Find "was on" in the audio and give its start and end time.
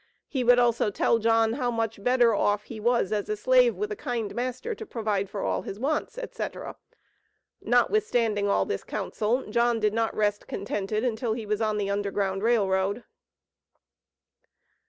11.45-11.77